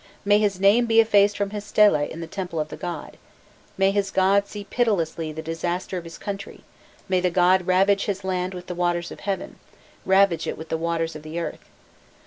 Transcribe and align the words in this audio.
May 0.25 0.39
his 0.39 0.59
name 0.59 0.87
be 0.87 0.99
effaced 0.99 1.37
from 1.37 1.51
his 1.51 1.63
stelae 1.63 2.09
in 2.09 2.21
the 2.21 2.25
temple 2.25 2.59
of 2.59 2.71
his 2.71 2.79
god! 2.79 3.17
May 3.77 3.91
his 3.91 4.09
god 4.09 4.47
see 4.47 4.63
pitilessly 4.63 5.31
the 5.31 5.43
disaster 5.43 5.95
of 5.95 6.05
his 6.05 6.17
country, 6.17 6.63
may 7.07 7.19
the 7.19 7.29
god 7.29 7.67
ravage 7.67 8.05
his 8.05 8.23
land 8.23 8.55
with 8.55 8.65
the 8.65 8.73
waters 8.73 9.11
of 9.11 9.19
heaven, 9.19 9.59
ravage 10.03 10.47
it 10.47 10.57
with 10.57 10.69
the 10.69 10.75
waters 10.77 11.15
of 11.15 11.21
the 11.21 11.39
earth. 11.39 11.69